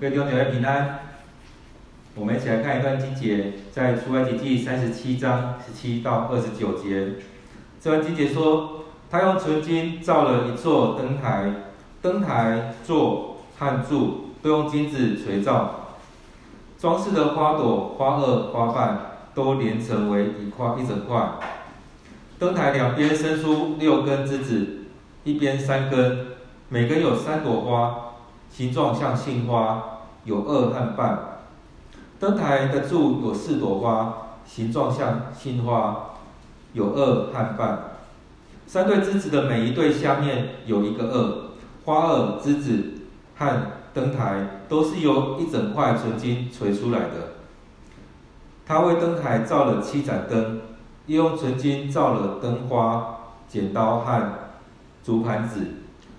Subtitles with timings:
[0.00, 1.00] 各位弟兄姐妹平安。
[2.14, 7.14] 我们一起来看一段经节，在出埃及记三十七章十七到二十九节。
[7.80, 11.52] 这段经节说，他用纯金造了一座灯台，
[12.00, 15.96] 灯台座和柱都用金子锤造，
[16.78, 19.00] 装饰的花朵、花萼、花瓣
[19.34, 21.28] 都连成为一块一整块。
[22.38, 24.84] 灯台两边伸出六根枝子，
[25.24, 26.28] 一边三根，
[26.68, 28.04] 每根有三朵花。
[28.50, 31.18] 形状像杏花，有二和瓣。
[32.18, 36.14] 灯台的柱有四朵花，形状像杏花，
[36.72, 37.78] 有二和瓣。
[38.66, 41.50] 三对枝子的每一对下面有一个二，
[41.84, 42.84] 花萼、枝子
[43.36, 43.48] 和
[43.94, 47.34] 灯台都是由一整块纯金锤出来的。
[48.66, 50.60] 他为灯台造了七盏灯，
[51.06, 54.22] 又用纯金造了灯花、剪刀和
[55.02, 55.66] 竹盘子。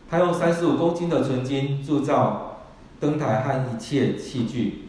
[0.10, 2.62] 他用三十五公斤的纯金铸造
[3.00, 4.86] 灯台和一切器具。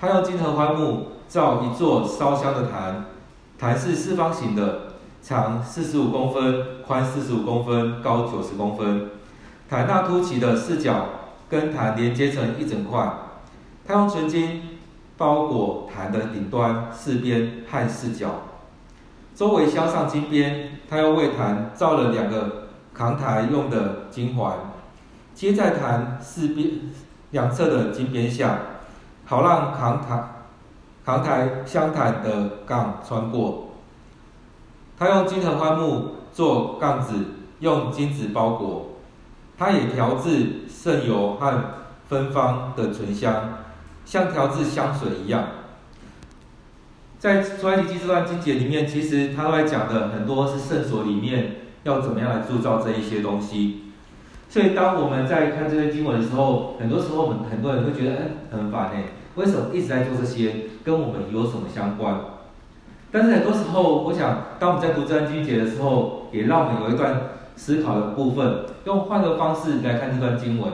[0.00, 3.04] 他用金合欢木造一座烧香的坛，
[3.56, 9.10] 坛是四方形的，长四十五公分，宽四十五公分，高九十公分。
[9.70, 11.06] 坛那凸起的四角
[11.48, 13.12] 跟坛连接成一整块。
[13.86, 14.78] 他用纯金
[15.16, 18.42] 包裹坛的顶端、四边和四角，
[19.34, 20.80] 周围镶上金边。
[20.90, 22.67] 他又为坛造了两个。
[22.98, 24.56] 扛台用的金环，
[25.32, 26.68] 接在坛四边
[27.30, 28.58] 两侧的金边下，
[29.24, 30.24] 好让扛台
[31.04, 33.68] 扛台镶坛的杠穿过。
[34.98, 37.14] 他用金合欢木做杠子，
[37.60, 38.96] 用金子包裹。
[39.56, 41.64] 他也调制圣油和
[42.08, 43.58] 芬芳的醇香，
[44.04, 45.44] 像调制香水一样。
[47.20, 51.67] 在出埃及记这段经节里面，其实他都在讲的很多是圣所里面。
[51.88, 53.84] 要怎么样来铸造这一些东西？
[54.50, 58.18] 所以当我们在看这些经文的时候，很多时候我们很多人会觉得，哎，
[58.50, 60.68] 很烦哎，为什么一直在做这些？
[60.84, 62.14] 跟我们有什么相关？
[63.10, 67.20] 但是很多时候，我想，当我们在读这段经节的时候，也让我们有一段
[67.56, 70.72] 思考的部分，用换个方式来看这段经文。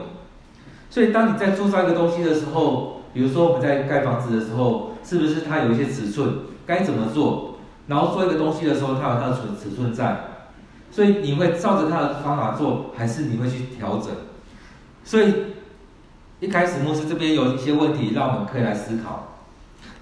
[0.89, 6.29] 所以，当你在铸造一个东西的时候，比如说我们在盖房子的时候，是不是它有一些尺寸，
[6.65, 7.55] 该怎么做？
[7.87, 10.34] 然后做一个东西的时候，它有它的尺尺寸在。
[10.95, 14.11] 所以你会照着他的方法做，还是你会去调整？
[15.03, 15.33] 所以
[16.39, 19.35] 一开始牧师这边有一些问题，让我们可以来思考。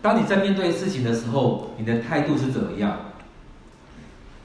[0.04, 2.96] 当你在面对事情的时候，你的态度是怎么样？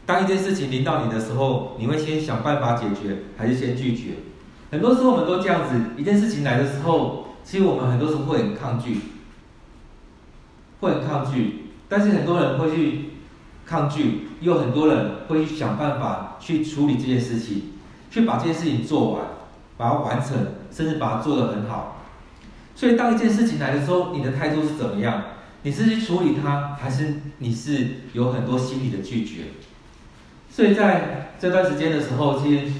[0.06, 4.12] 当一件事情临到你的时候，你会先想办法解决，还是先拒绝？
[4.70, 9.00] 很多时候我们都这样子，一件事情来的时候，其实我们很多时候会很抗拒，
[10.80, 13.07] 会很抗拒，但是很多人会去。
[13.68, 17.64] 抗拒，也有很多人会去想办法去处理这件事情，
[18.10, 19.22] 去把这件事情做完，
[19.76, 20.38] 把它完成，
[20.70, 21.96] 甚至把它做得很好。
[22.74, 25.22] 所以，当一件事情来的时候，你的态度是怎么样？
[25.64, 29.46] 你是去处理它，还是你是有很多心理的拒绝？
[30.50, 32.72] 所以在这段时间的时候，其实，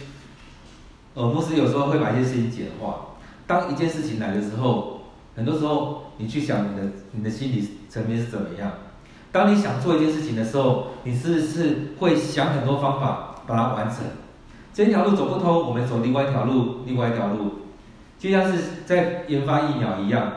[1.14, 3.16] 呃，牧师有时候会把一些事情简化。
[3.46, 5.02] 当一件事情来的时候，
[5.36, 8.72] 很多时候你去想你的你的心理层面是怎么样？
[9.30, 13.98] 当你想做一件事情的时候，你是不是会想很多方法把它完成？
[14.72, 17.62] 这条路走不通，我们走另外一条路，另外一条路，
[18.18, 20.32] 就像是在研发疫苗一样。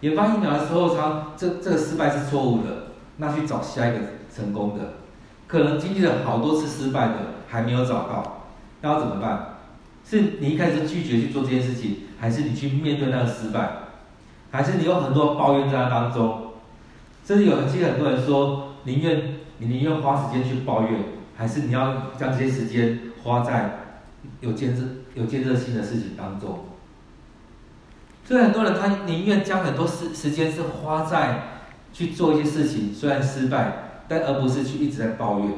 [0.00, 3.98] 研发疫苗的时候，常这这个失败是错误的，那去找下一个
[4.34, 4.94] 成功的。
[5.46, 7.14] 可能经历了好多次失败的，
[7.48, 8.44] 还没有找到，
[8.80, 9.58] 那要怎么办？
[10.04, 13.70] 是你一开始拒绝去做这件事情，还是你去面对那个失败？
[14.50, 16.45] 还是你有很多抱怨在那当中？
[17.26, 20.92] 甚至有很，其实很多人说，宁愿你宁愿花时间去抱怨，
[21.36, 23.80] 还是你要将这些时间花在
[24.40, 26.60] 有建设、有建设性的事情当中。
[28.24, 31.42] 所以很多人他宁愿将很多时时间是花在
[31.92, 35.48] 去做一些事情，虽然失败，但而不是去一直在抱怨。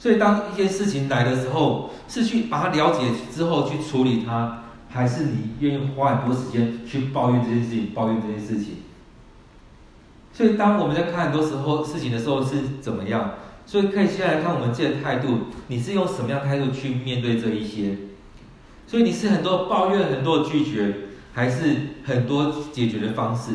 [0.00, 8.78] 所以当一件事情来的时候，是去把它了解之后去处理它，还是你愿意花很多时间去抱怨这件事情，抱怨这件事情？
[10.34, 13.34] 所以，当我们在看很多时候事情的时候是怎么样？
[13.64, 15.38] 所以可以先来看我们自己的态度，
[15.68, 17.96] 你是用什么样态度去面对这一些？
[18.86, 20.94] 所以你是很多抱怨、很多拒绝，
[21.32, 23.52] 还是很多解决的方式？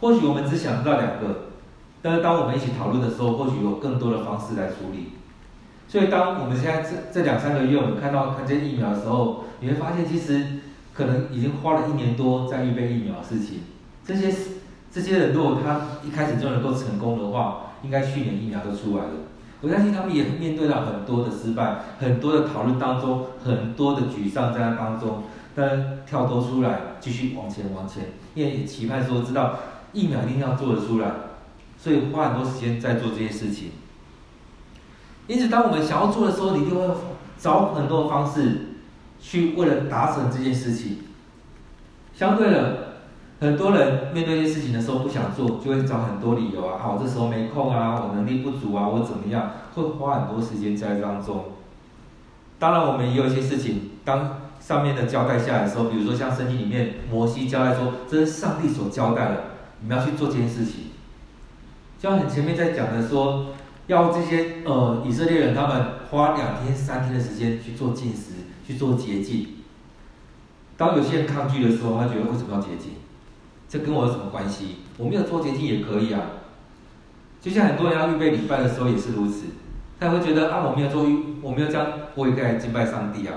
[0.00, 1.48] 或许我们只想知道两个，
[2.00, 5.10] 但是当我们一起讨论的时候，或许有更多的方式来处理。
[5.88, 10.46] 所以，当我们现在这这两三个月，我们看到看见疫苗的时候，你会发现，其实
[10.94, 13.62] 可能已经花了一年多在预备疫苗的事情，
[14.06, 14.32] 这些
[14.92, 19.10] 这些人如果他一开始就能够成功的话，应该去年疫苗就出来了。
[19.60, 29.58] 我相信他们也面对到很多的失败，很多的讨论当中，很多的沮丧在那当中，但跳脱出来，继续往前往前，因为期盼说知道
[29.92, 31.10] 疫苗一定要做得出来，
[31.78, 33.70] 所以花很多时间在做这些事情。
[35.28, 36.94] 因此，当我们想要做的时候，你一定会
[37.38, 38.70] 找很多的方式
[39.20, 40.98] 去为了达成这件事情。
[42.14, 42.89] 相对的。
[43.40, 51.44] 很多人面对一些事情的时候不想做，就会找很多理由啊，啊，我这时候没空啊，我能力不足啊，我怎么样，会花很多时间在当中。
[52.58, 59.44] 当然，我们也有一些事情，当上面的交代下来的时候，比如说像圣经里面摩西交代说，这是上帝所交代的，
[59.80, 60.90] 你们要去做这件事情。
[61.98, 63.46] 就像很前面在讲的说，
[63.86, 68.32] 要这些呃以色列人他们花两天三天的时间去做禁食，
[68.66, 69.46] 去做洁净。
[70.76, 72.92] 当有些人抗拒的时候，他觉得为什么要洁净？
[73.70, 74.78] 这跟我有什么关系？
[74.98, 76.20] 我没有做洁净也可以啊。
[77.40, 79.44] 就像很多人要预备礼拜的时候也是如此，
[80.00, 81.86] 他也会觉得啊，我没有做预，我没有这样，
[82.16, 83.34] 我也可以敬拜上帝啊。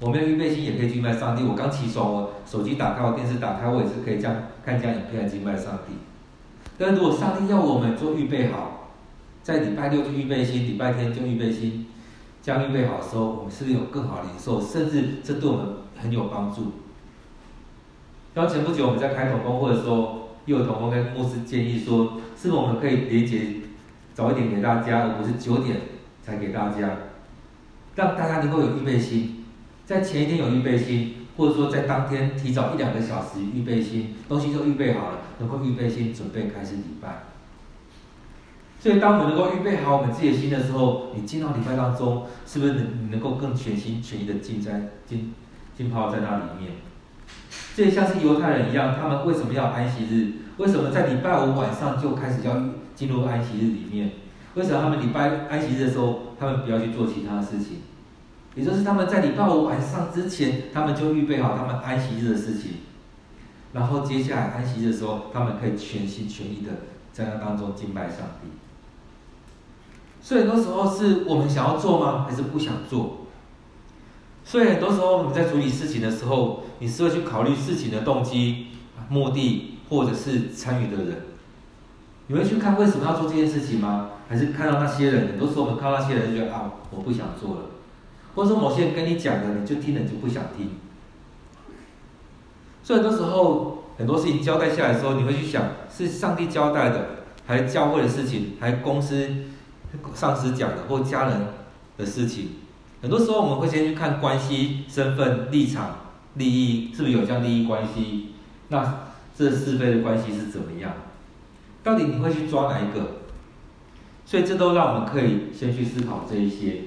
[0.00, 1.42] 我没有预备心也可以敬拜上帝。
[1.42, 5.94] 我刚起床，我手机打开，我电视打开，我也是可以这样看这样影片来敬拜上帝。
[6.76, 8.90] 但如果上帝要我们做预备好，
[9.42, 11.86] 在礼拜六就预备心，礼拜天就预备心，
[12.42, 14.60] 这样预备好的时候，我们是不是有更好的领受？
[14.60, 15.66] 甚至这对我们
[15.96, 16.74] 很有帮助。
[18.34, 23.40] 然后前不久我们在开同工会的时候，又有同工跟牧师建议说，是不是我们可以连结
[24.14, 25.76] 早一点给大家，而不是九点
[26.22, 26.96] 才给大家，
[27.96, 29.44] 让大家能够有预备心，
[29.84, 37.24] 在前一天有预备心，或者说在当天提早一两个小时预备心，东西都预备好了，能够预备心准备开始礼拜。
[38.80, 45.34] 所以当我们能够预备好我们自己的心的时候，你进到礼拜当中，是不是能能够更全心全意的浸在浸
[45.76, 46.72] 浸泡在那里面？
[47.76, 50.32] 这也像是犹太人一样，他们为什么要安息日？
[50.56, 52.54] 为什么在礼拜五晚上就开始要
[52.94, 54.10] 进入安息日里面？
[54.54, 57.82] 为什么他们礼拜安息日的时候，他们不要去做其他的事情？
[58.56, 62.72] 也就是他们在礼拜五晚上之前，他们就预备好他们安息日的事情，
[63.72, 66.72] 然后接下来安息日的时候，他们可以全心全意的
[67.12, 68.48] 在那当中敬拜上帝。
[70.20, 72.26] 所以很多时候是我们想要做吗？
[72.28, 73.27] 还是不想做？
[74.48, 78.68] 所以很多时候我们在处理事情的时候，你是会去考虑事情的动机、
[79.10, 81.20] 目的，或者是参与的人。
[82.28, 84.12] 你会去看为什么要做这件事情吗？
[84.26, 85.28] 还是看到那些人？
[85.28, 87.60] 很多时候我们看到那些人就觉得啊，我不想做了，
[88.34, 90.70] 或者说某些人跟你讲的，你就听了你就不想听。
[92.82, 95.62] 所以很多时候很多事情交代下来的时候，你会去想
[95.94, 97.06] 是上帝交代的，
[97.46, 99.28] 还是教会的事情，还是公司
[100.14, 101.48] 上司讲的，或家人
[101.98, 102.48] 的事情。
[103.00, 105.98] 很多时候我们会先去看关系、身份、立场、
[106.34, 108.30] 利益，是不是有这样利益关系？
[108.70, 109.06] 那
[109.36, 110.92] 这是非的关系是怎么样？
[111.84, 113.18] 到底你会去抓哪一个？
[114.26, 116.82] 所以这都让我们可以先去思考这一些。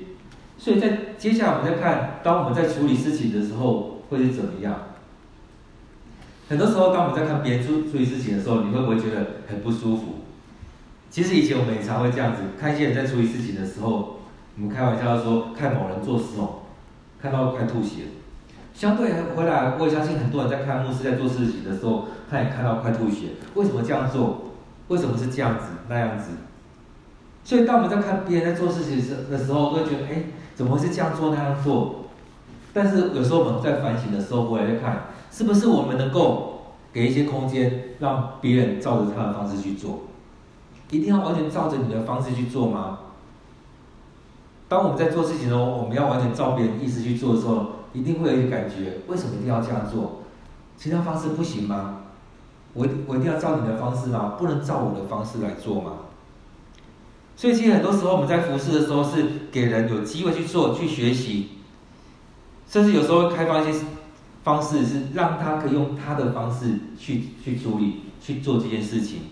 [0.57, 4.89] 所以在接下来我们再看，当我们在处理事情的时候会是怎么样？
[6.49, 10.25] 很多时候当我们在看别人处处理事情的时候，你会不会觉得很不舒服？
[11.09, 14.17] 其实以前我们也常会这样子，看一些人在处理事情的时候。
[14.55, 16.63] 我们开玩笑说，看某人做事哦，
[17.21, 18.03] 看到快吐血。
[18.73, 23.29] 相对回来，我也相信很多人在看牧师在做事情的时候，他也看到快吐血。
[23.55, 24.51] 为什么这样做？
[24.87, 26.31] 为什么是这样子那样子？
[27.43, 32.05] 所以当我们在看别人在做事情时的时候，都会觉得，哎，怎么会是这样做那样做？
[32.73, 40.01] 但是有时候我们在反省的时候，回来再看，是不是我们能够给一些空间，让别人照着他的方式去做？
[40.89, 42.99] 一定要完全照着你的方式去做吗？
[44.71, 50.21] 当我们在做事情的时候，我们要完全照别人意思去做的时候，一定会有一个感觉：为什么一定要这样做？
[50.77, 52.03] 其他方式不行吗？
[52.73, 54.35] 我我一定要照你的方式吗？
[54.39, 55.91] 不能照我的方式来做吗？
[57.35, 61.49] 所以，其实很多时候我们在服侍的时候，是给人有机会去做、去学习，
[62.65, 63.77] 甚至有时候开放一些
[64.45, 69.23] 方式，是让他可以用他的方式去去处理、去做这件事情。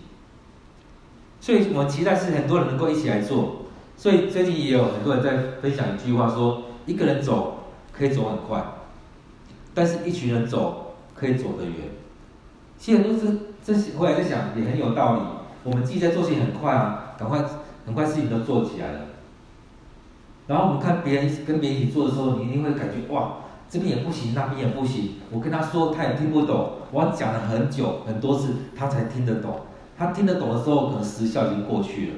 [1.40, 3.59] 所以我们期待是很多人能够一起来做。
[4.00, 8.64] 所以最近也有很多人在分享一句话说：一个人走可以走很快，
[9.74, 11.74] 但是一群人走可以走得远。
[12.78, 13.20] 其实很多
[13.62, 15.20] 这这后来在想也很有道理。
[15.64, 17.44] 我们自己在做事情很快啊，赶快
[17.84, 19.00] 很快事情都做起来了。
[20.46, 23.34] 然后我们看别人跟别人一起做的时候，你一定会感觉哇，
[23.68, 25.16] 这边也不行，那边也不行。
[25.30, 29.60] 我跟他说他也听不懂，我讲了很久很多次他才听得懂。
[29.98, 32.14] 他听得懂的时候，可能时效已经过去了。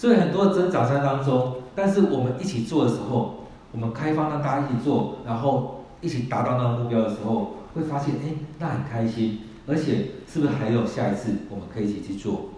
[0.00, 12.48] 所以很多的挣扎在当中，但是我们一起做的时候，我们开放让大家一起做，然后一起达到那个目标的时候，会发现，哎，那很开心，而且是不是还有下一次我们可以一起去做？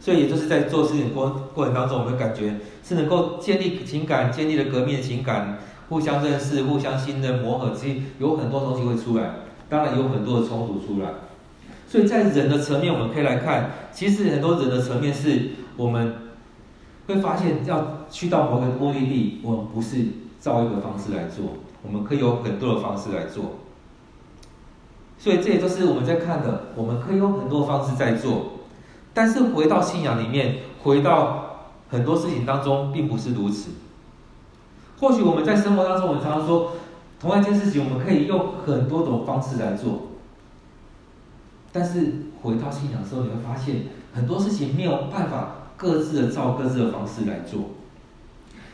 [0.00, 5.58] 所以也就是在做事情过过程当中，我们感觉是能够建立情感，建立了革命情感，
[5.88, 9.34] 互相认识、互相信任、磨合，其实有很多东西会出来，
[9.68, 11.10] 当然有很多的冲突出来。
[11.86, 16.14] 所以在人的层面，我们可以来看，其实很多人的层面是我们
[17.06, 20.04] 会发现，要去到某个目的地，我们不是
[20.40, 21.44] 照一个方式来做，
[21.82, 23.44] 我们可以有很多的方式来做。
[25.18, 28.46] 所以这也就是我们在看的，我们可以有很多方式在做，
[29.14, 33.70] 但是回到信仰里面，回到很多事情当中，并不是如此。
[35.00, 36.72] 或许我们在生活当中，我们常常说，
[37.20, 40.08] 同样一件事情，我们可以用很多种方式来做，
[41.72, 47.70] 但是回到信仰的时候，你会发现很多事情没有办法各自的照各自的方式来做。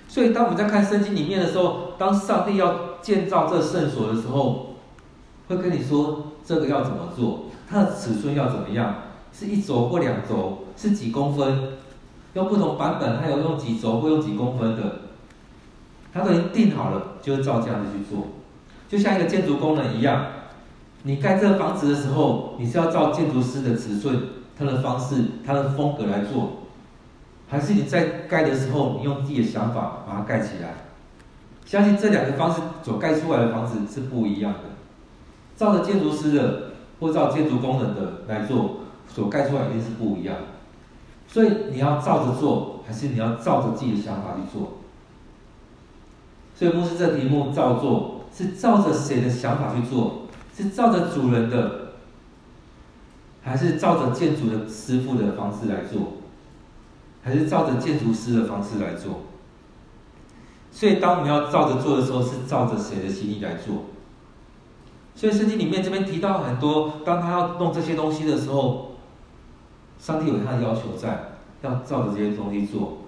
[0.09, 4.75] 所以当我们在看圣经里面的时候，当上帝要建造这圣所的时候，
[5.47, 6.33] 会跟你说。
[6.47, 7.45] 这个要怎么做？
[7.67, 8.97] 它的尺寸要怎么样？
[9.33, 10.65] 是一轴或两轴？
[10.77, 11.79] 是几公分？
[12.35, 14.83] 用不同版本，还有用几轴或用几公分的？
[16.13, 18.27] 它都已经定好了，就照这样子去做。
[18.91, 20.27] 就像一个建筑工人一样，
[21.05, 24.21] 你盖这个房子的时候，你是要照建筑师的尺寸、
[24.59, 26.64] 他的方式、他的风格来做，
[27.55, 30.75] 还是你在盖的时候，你用自己的想法把它盖起来？
[31.65, 34.59] 相信这两个方式所盖出来的房子是不一样的。
[35.57, 40.35] 照着建筑师的或照建筑工人的来做，所盖出来一定是不一样。
[41.29, 44.79] 所以你要照着做，还是你要照着自己的想法去做？
[46.57, 50.23] 所以牧师这题目照做，是照着谁的想法去做？
[50.57, 51.93] 是照着主人的，
[53.45, 56.24] 还是照着建筑的师傅的方式来做？
[57.25, 59.23] 还是照着建筑师的方式来做？
[60.71, 63.85] 所以当我们要照着做的时候，是照着谁的心意来做？
[65.17, 68.97] 所以圣经里面这边提到很多，当他要弄这些东西的时候，
[69.99, 72.99] 上帝有他的要求在，要照着这些东西做，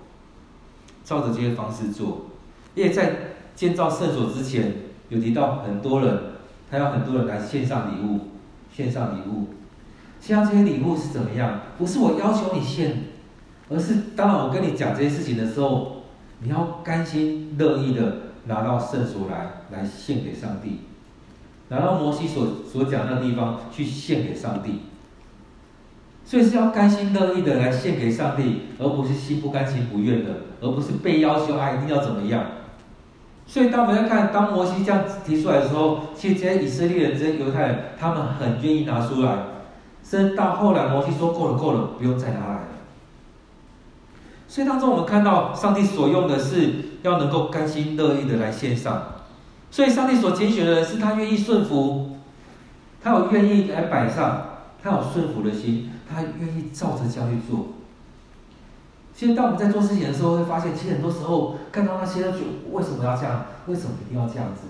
[1.04, 2.26] 照着这些方式做。
[2.74, 4.72] 因为在建造圣所之前，
[5.08, 6.18] 有提到很多人，
[6.70, 8.28] 他要很多人来献上礼物，
[8.72, 9.48] 献上礼物。
[10.20, 11.60] 献上这些礼物是怎么样？
[11.76, 13.04] 不是我要求你献，
[13.68, 16.02] 而是当我跟你讲这些事情的时候，
[16.40, 20.80] 你要甘心乐意的拿到圣所来，来献给上帝。
[21.68, 24.82] 拿到摩西所所讲的地方去献给上帝，
[26.24, 30.30] 所以是要甘心乐意的来献给上帝，而不是心不甘情不愿的，
[30.60, 32.44] 而不是被要求啊一定要怎么样。
[33.48, 39.36] 所以当我们要看，当摩西这样提出来的时候，其实这些以色列人、这些犹太人，他们很愿意拿出来。
[40.04, 42.60] 甚至到后来，摩西说够了够了，不用再拿来了。
[44.48, 46.72] 所以当中我们看到，上帝所用的是
[47.02, 49.02] 要能够甘心乐意的来献上。
[49.70, 52.16] 所以，上帝所拣选的人是他愿意顺服，
[53.02, 54.46] 他有愿意来摆上，
[54.82, 57.66] 他有顺服的心，他愿意照着这样去做。
[59.14, 62.38] 其实，当我们在做事情的时候，会发现，其实很多时候看到那些，就
[62.70, 63.46] 为什么要这样？
[63.66, 64.68] 为什么一定要这样子？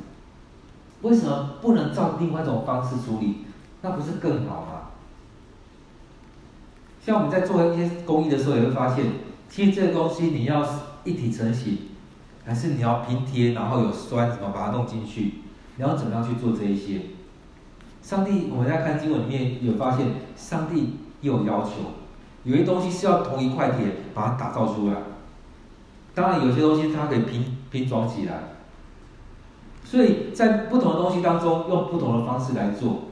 [1.03, 3.45] 为什么不能照另外一种方式处理？
[3.83, 4.91] 那不是更好吗？
[7.05, 9.05] 像我们在做一些公益的时候，也会发现，
[9.49, 10.67] 其实这个东西你要
[11.05, 11.79] 一体成型。
[12.49, 15.33] 还是你要拼贴，然后有酸，怎么把它弄进去？
[15.75, 17.01] 你要怎么样去做这一些？
[18.01, 20.91] 上帝，我们在看经文里面有发现，上帝
[21.23, 21.71] 有要求，
[22.45, 24.95] 有些东西是要同一块铁把它打造出来。
[26.15, 28.35] 当然，有些东西它可以拼拼装起来。
[29.83, 33.07] 所以在不同的东西当中，用不同的方式来做。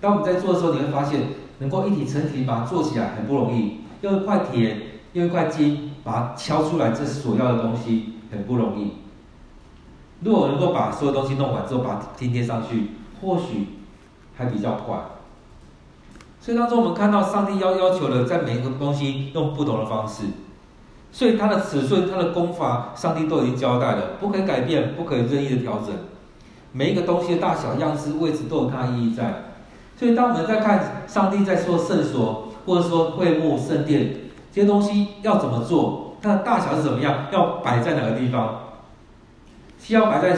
[0.00, 1.20] 当我们在做的时候，你会发现，
[1.60, 3.82] 能够一体成型把它做起来很不容易。
[4.00, 8.14] 用一块铁，用一块金把它敲出来，这所要的东西。
[8.30, 8.92] 很不容易。
[10.20, 12.88] 如果能够把所有东西弄完之后，把它拼贴上去，
[13.22, 13.68] 或许
[14.36, 14.98] 还比较快。
[16.38, 20.24] 所以当中我们看到上帝要要求的，在每一个东西用不同的方式，
[21.10, 25.94] 所以它的尺寸、它的工法，上帝都已经交代了，不可以改变，不可以任意的调整。
[26.72, 29.44] 每一个东西的大小、样式、位置都有它的意义在。
[29.96, 34.14] 所以当我们在看上帝在说圣所，或者说会幕、圣殿
[34.52, 36.16] 这些东西要怎么做？
[36.20, 37.26] 它的大小是怎么样？
[37.30, 38.60] 要摆在哪个地方？
[39.80, 40.36] 是要摆在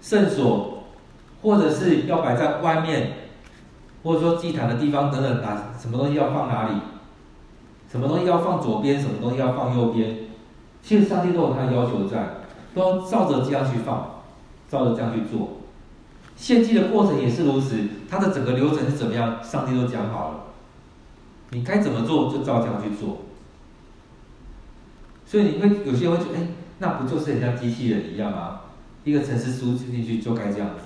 [0.00, 0.84] 圣所，
[1.42, 3.12] 或者是要摆在外面，
[4.02, 6.74] 或者说祭坛的地方等等，哪什么东西要放哪里？
[7.90, 8.98] 什么东西要放左边？
[8.98, 10.16] 什么东西要放右边？
[10.82, 12.36] 其实上帝都有他的要求在，
[12.74, 14.22] 都照着这样去放，
[14.68, 15.58] 照着这样去做。
[16.34, 19.44] 献祭的过程也是如此，它的整个流程是怎么样？
[19.44, 20.34] 上帝都讲好了，
[21.50, 23.18] 你该怎么做就照这样去做。
[25.32, 26.46] 所以你会有些人会觉得，哎，
[26.78, 28.60] 那不就是人家机器人一样吗？
[29.02, 30.82] 一个城市输进去就该这样子。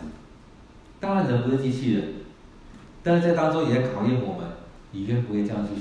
[1.01, 2.15] 当然人不是机器人，
[3.03, 4.47] 但是在当中也在考验我们，
[4.93, 5.73] 你愿不愿意这样去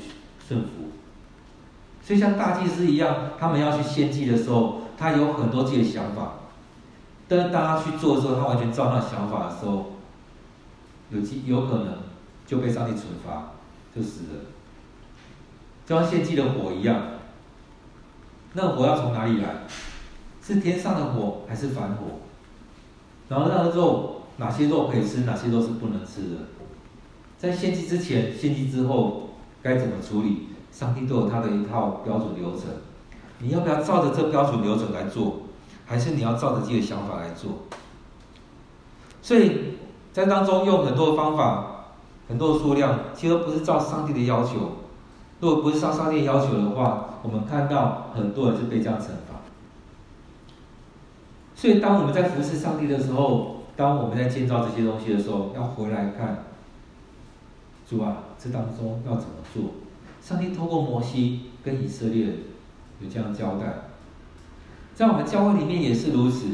[0.48, 0.90] 顺服？
[2.02, 6.34] 所以像大祭司一样，他们要去献祭的时候，他有很多自己的想法。
[7.28, 9.92] 但是当他去做的时候，他完全照他想法的时候，
[11.12, 12.00] 有机有可能
[12.48, 13.52] 就被上帝惩罚，
[13.96, 14.40] 就死了。
[15.86, 17.00] 就像献祭的火一样，
[18.56, 19.68] 那火要从哪里来？
[20.42, 22.22] 是天上的火还是凡火？
[23.28, 26.38] 然后那个肉，哪些肉可以吃，哪些肉是不能吃的？
[27.38, 29.32] 在献祭之前、献祭之后
[29.62, 30.50] 该怎么处理？
[30.72, 32.66] 上帝都有他的一套标准流程。
[33.40, 35.42] 你要不要照着这标准流程来做？
[35.86, 37.64] 还是你要照着自己的想法来做？
[39.22, 39.76] 所以
[40.14, 41.88] 在当中用很多的方法、
[42.30, 44.85] 很多的数量，其实不是照上帝的要求。
[45.40, 49.42] 如果不是上上帝要求的话，我们看到很多人是被这样惩罚。
[51.56, 56.46] 所以当我们在服侍上帝的时候，当我们在建造这些东西的时候，要回来看，
[57.90, 59.64] 主啊，这当中要怎么做？
[60.22, 62.26] 上帝透过摩西跟以色列
[63.00, 63.90] 有这样交代。
[64.96, 66.48] 在我们教会里面也是如此。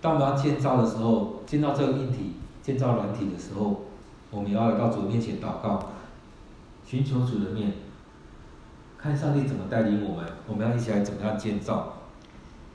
[0.00, 3.84] 当我们要建造的时候，建造这个硬体、建造软体的时候，
[4.30, 5.90] 我们要来到主面前祷告，
[6.86, 7.72] 寻求主的面，
[9.04, 10.24] 看上帝怎么带领我们。
[10.48, 11.98] 我们要一起来怎么样建造？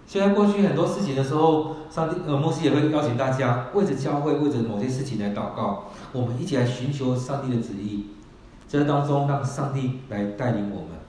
[0.05, 8.11] 虽然过去很多事情的时候，上帝呃，牧师也会邀请大家为着教会、为着某些事情来祷告，我们一起来寻求上帝的旨意，
[8.67, 10.99] 这当中让上帝来带领我们。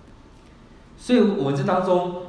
[0.96, 2.22] 所以，我们这当中。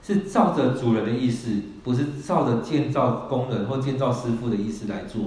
[0.00, 1.50] 是照着主人的意思，
[1.82, 5.22] 不是照着建造工人或建造师傅的意思来做。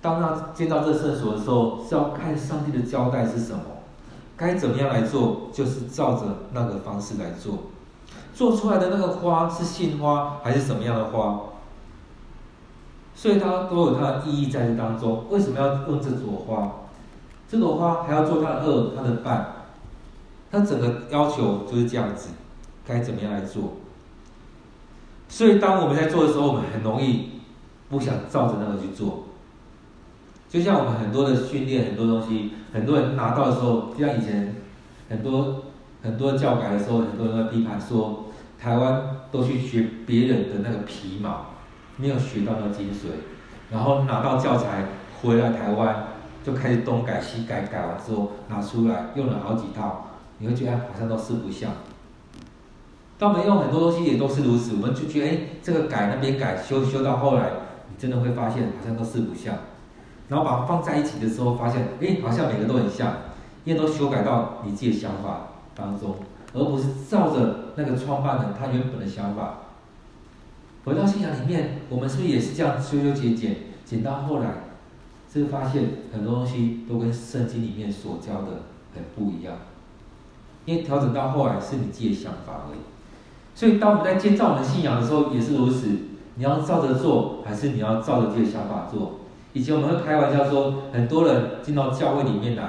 [0.00, 3.62] 当他建造这圣所的时候，是要看上帝的交代是什么，
[4.42, 7.58] 该怎么样来做，就是照着那个方式来做。
[8.34, 11.38] 做出来的那个花是杏花还是什么样的花？
[13.14, 15.26] 所以它都有它的意义在这当中。
[15.30, 16.72] 为什么要用这朵花？
[17.48, 19.46] 这朵花还要做它的萼、它的瓣，
[20.50, 22.30] 它整个要求就是这样子。
[22.84, 23.74] 该怎么样来做？
[25.28, 27.30] 所以当我们在做的时候，我们很容易
[27.88, 29.22] 不想照着那个去做。
[30.52, 34.54] 就像我们很多的训练，很多东西，很多人拿到的时候，就像以前
[35.08, 35.62] 很多
[36.02, 38.26] 很多教改的时候，很多人会批判说，
[38.60, 41.46] 台湾都去学别人的那个皮毛，
[41.96, 43.06] 没有学到那个精髓，
[43.70, 44.84] 然后拿到教材
[45.22, 46.08] 回来台湾，
[46.44, 51.72] 就开始东改西改，改完之后拿出来用了好几套，你会觉得好像都四不像。
[53.16, 57.52] 但我们用很多东西也都是如此，我们就觉得哎，这个改那边改，修修到后来，
[57.88, 59.56] 你真的会发现好像都四不像。
[60.32, 63.16] 然后把它放在一起的时候，发现哎，好像每个都很像，
[63.64, 66.14] 因为都修改到你自己的想法当中，
[66.54, 69.58] 而不是照着那个创办人他原本的想法。
[70.86, 74.46] 回到信仰里面，我们是不是也是这样修修剪剪，剪到后来，
[75.30, 78.62] 是不是发现很多东西都跟圣经里面所教的
[78.94, 79.54] 很不一样？
[80.64, 82.78] 因为调整到后来是你自己的想法而已。
[83.54, 85.88] 所以，当我们在建造我们信仰的时候，也是如此。
[86.36, 89.20] 你要照着做，还是你要照着自己的想法做？
[89.52, 92.64] 以前我们会开玩笑说，很多人进到教会里面来，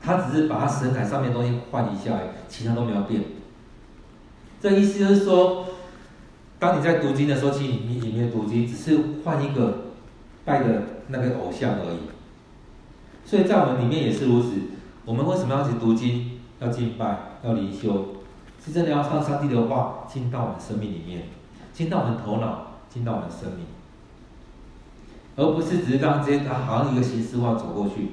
[0.00, 3.22] 他只是把他神台上面的东西换一下，其他都没有变。
[4.60, 5.66] 这意思就是说，
[6.58, 9.92] 当你在读经的时候，其实你里面读经只是换一个
[10.44, 11.98] 拜的那个偶像而已。
[13.24, 14.50] 所以在我们里面也是如此。
[15.04, 18.06] 我们为什么要去读经、要敬拜、要灵修？
[18.64, 21.28] 是真的要让上帝的话进到我们生命里面，
[21.72, 23.66] 进到我们头脑，进到我们生命，
[25.36, 28.12] 而不是只是让这些它好像一个形式化走过去。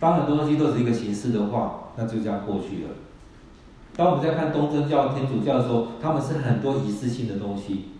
[0.00, 2.90] 当很多东西都是一个形式的话，那就这样过去了。
[3.94, 7.90] 当我们在看东正教、天主教的时候，他们是很多仪式性的东西，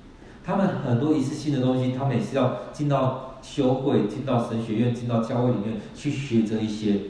[0.43, 7.01] 他们很多仪式性的东西，他们也是要进到修会、进到神学院、进到教会里面去学这一些，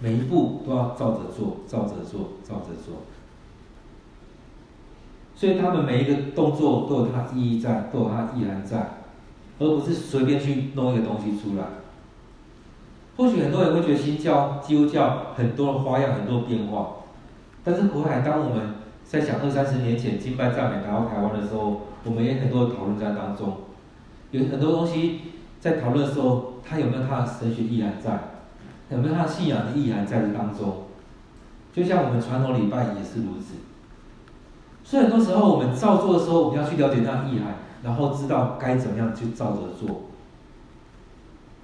[0.00, 3.02] 每一步都要照着做，照着做，照着做。
[5.36, 8.99] 所以他们每一个动作都有它意义在，都有它意涵在，
[9.60, 11.64] 而不是随便去弄一个东西出来。
[13.16, 16.88] 或许很多人会觉得新教、基督教很多的花样、很多变化，
[17.62, 23.58] 但是回来当我们在想二三十年前敬拜赞美来到台湾的时候，我们也很多的讨论在当中，
[24.30, 25.20] 有很多东西
[25.60, 28.18] 在讨论的时候，它有没有它的神学意涵在，
[28.90, 30.84] 有没有它的信仰的意涵在这当中？
[31.74, 33.56] 就像我们传统礼拜也是如此。
[34.82, 40.02] 所以很多时候，我们照做的时候，我们要去了解它的意涵，然后知道该怎么样去照着做。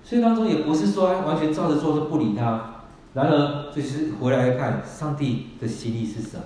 [0.02, 6.44] 所以当中也不是说完全照着做就不理他，然而就是回来看上帝的心意是什么。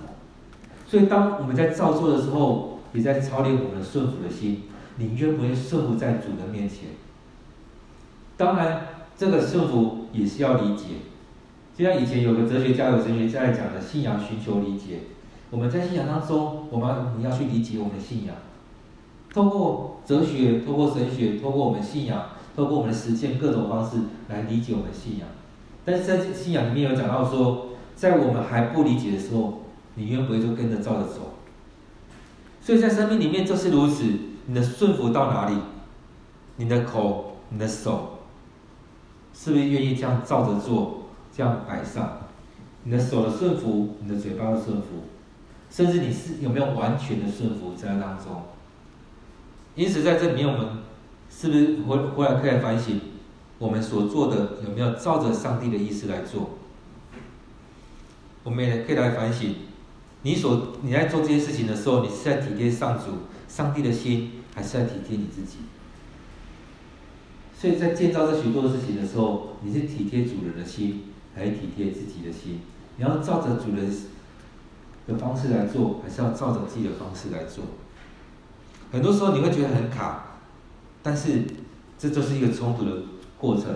[0.87, 4.63] 所以当我们在照做的时候，也在操练我们顺服的心，
[4.97, 6.89] 你愿不愿意顺服在主的面前？
[8.35, 10.85] 当然，这个顺服也是要理解。
[11.77, 15.01] 就像以前有个哲学家、有哲学家来讲的，信仰寻求理解。
[15.49, 18.35] 我们在信仰当中，我们你要去理解我们的信仰，
[19.33, 22.21] 透过哲学，透过神学，透过我们信仰，
[22.55, 25.27] 透过我们的实践各种方式来理解我们的信仰。
[25.85, 29.61] 但是在信仰里面有讲到说，在我们还不理解的时候，
[29.95, 31.33] 你愿不愿意就跟着照着走？
[32.61, 34.03] 所以在生命里面就是如此，
[34.47, 35.55] 你的顺服到哪里，
[36.57, 38.17] 你的口、你的手，
[39.33, 42.17] 是不是愿意这样照着做，这样摆上？
[42.83, 45.03] 你的手的顺服，你的嘴巴的顺服，
[45.69, 48.41] 甚至你是有没有完全的顺服在当中？
[49.75, 50.67] 因此在这里面，我们
[51.29, 52.99] 是不是回回来可以反省，
[53.57, 56.51] 我们所做的有没有照着上帝的意思来做？
[58.43, 59.55] 我们也可以来反省，
[60.23, 63.05] 你所你在做这些事情的时候，你是在体贴上主、
[63.47, 65.57] 上帝的心，还是在体贴你自己？
[67.57, 71.03] 所以在建造这许多的事情的时候，你是体贴主人的心，
[71.35, 72.61] 还是体贴自己的心？
[72.97, 73.89] 你要照着主人
[75.07, 77.63] 的方式来做，还是要照着自己的方式来做？
[78.91, 80.25] 很多时候你会觉得很卡，
[81.01, 81.43] 但是
[81.97, 82.91] 这就是一个冲突的
[83.37, 83.73] 过程。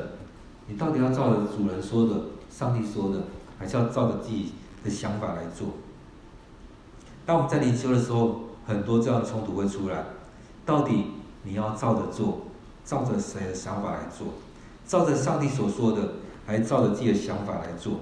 [0.68, 3.22] 你到底要照着主人说的、上帝说的，
[3.58, 4.52] 还是要照着自己
[4.84, 5.70] 的想法来做？
[7.26, 10.06] 当我们在灵修的时候，很多这样的冲突会出来。
[10.66, 11.12] 到底
[11.44, 12.48] 你要照着做，
[12.84, 14.28] 照着谁的想法来做？
[14.88, 16.14] 照着上帝所说的，
[16.46, 18.00] 还照着自己的想法来做？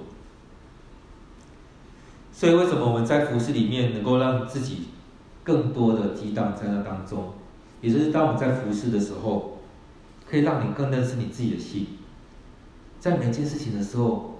[2.32, 4.88] 所以，为什么我们在服事里面能够让自己
[5.44, 7.34] 更多的激荡在那当中？
[7.80, 9.58] 也就是当我们在服侍的时候，
[10.26, 11.86] 可以让你更认识你自己的心。
[12.98, 14.38] 在每件事情的时候，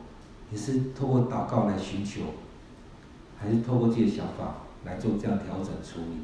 [0.50, 2.22] 你是透过祷告来寻求，
[3.38, 6.22] 还是透过自己的想法来做这样调整处理？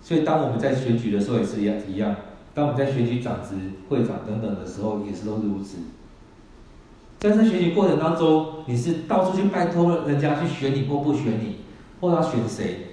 [0.00, 2.16] 所以，当我们在选举的时候也是一样一样。
[2.54, 3.56] 当我们在选举长执、
[3.88, 5.78] 会长等等的时候，也是都如此。
[7.20, 11.56] 在这选举过程当中，你是到处去拜托人家去选你或不选你，
[12.04, 12.88] 或要选谁，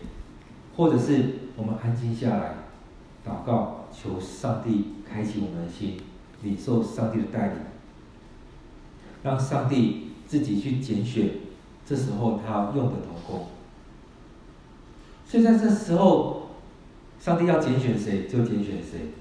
[0.78, 1.24] 或者是
[1.58, 2.56] 我们安静下来
[3.28, 5.97] 祷告，求上帝开启我们的心。
[6.43, 7.58] 领受上帝的带领，
[9.21, 11.30] 让上帝自己去拣选，
[11.86, 13.45] 这时候他用的同工。
[15.28, 16.47] 所以在这时候，
[17.19, 19.12] 上帝要拣选谁就拣选谁。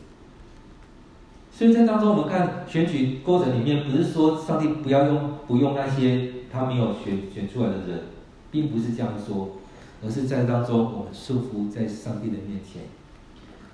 [1.53, 8.05] 所以在当中，我们看选举过程里面，不是说上帝不要用不用那些他没有选选出来的人，
[8.51, 9.59] 并不是这样说，
[10.03, 12.83] 而是在当中我们顺服在上帝的面前。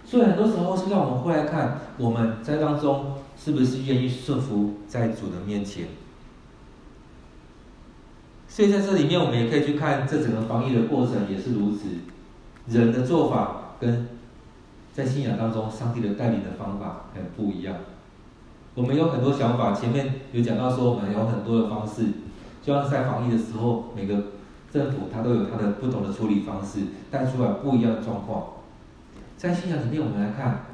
[0.05, 5.87] 所以很多时候是让我们回来看，我们在当中是不是愿意顺服在主的面前。
[8.49, 11.89] 所以在这里面，我们也可以去看这整个防疫的过程也是如此，
[12.69, 14.09] 人的做法跟
[14.95, 17.75] 在信仰当中上帝的带领的方法很不一样。
[18.75, 22.05] 我们有很多想法，前面有讲到说我们有很多的方式，
[22.63, 24.23] 就像在防疫的时候，每个
[24.77, 28.49] 政府它都有它的不同的处理方式，带出来不一样的状况。
[29.39, 30.67] 在信仰里面，我们来看，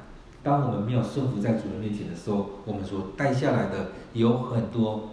[0.42, 5.10] 当我们没有顺服在主人面前的时候，我们所带下来的有很多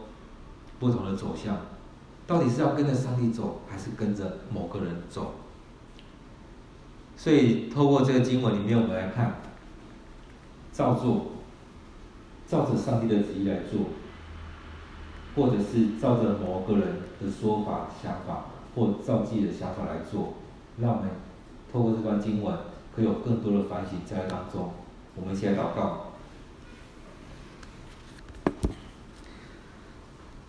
[0.79, 1.55] 不同的走向。
[2.25, 5.35] 到底是要跟着上帝走，还是跟着某个人走？
[7.15, 9.35] 所以，透过这个经文里面，我们来看，
[10.73, 11.27] 照做，
[12.47, 13.81] 照着上帝的旨意来做，
[15.35, 16.87] 或者是照着某个人
[17.21, 20.33] 的说法、想法，或照自己的想法来做，
[20.79, 21.09] 让我们
[21.71, 22.55] 透过这段经文。
[22.95, 24.73] 会有更多的反省在当中，
[25.15, 26.07] 我们一起来祷告。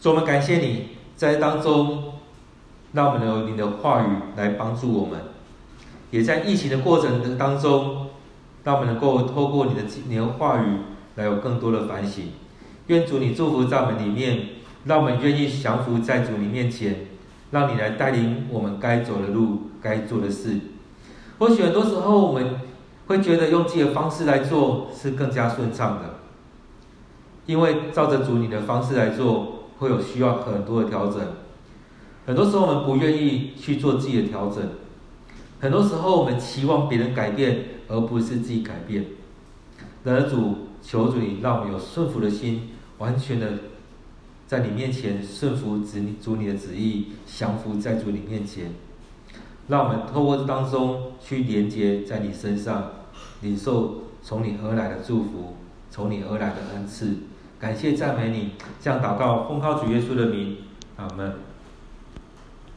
[0.01, 2.15] 主，我们感谢你在当中，
[2.93, 4.07] 让我们有你的话语
[4.37, 5.21] 来帮助我们，
[6.11, 8.09] 也在疫情的过程当中，
[8.65, 10.79] 让我们能够透过你的你的话语
[11.17, 12.33] 来有更多的反省。
[12.89, 14.49] 愿主你祝福在我们里面，
[14.87, 17.07] 让我们愿意降服在主你面前，
[17.51, 20.59] 让你来带领我们该走的路、该做的事。
[21.39, 22.61] 或许很多时候我们
[23.07, 26.17] 会觉得用自己的方式来做是更加顺畅的，
[27.47, 31.21] 因为照着主你的方式来做，会有需要很多的调整。
[32.27, 34.63] 很多时候我们不愿意去做自己的调整，
[35.59, 39.07] 很多时候我们期望别人改变，而不是自己改变。
[40.05, 43.49] 然而主，求主你让我们有顺服的心，完全的
[44.51, 48.73] 在你面前顺服主主你的旨意，降服在主你面前。
[49.69, 52.91] 让我们透过这当中去连接在你身上，
[53.43, 55.55] 领受从你而来的祝福，
[55.89, 57.19] 从你而来的恩赐。
[57.61, 60.57] 感谢赞美你，这样祷告，奉靠主耶稣的名，
[60.97, 61.33] 阿门。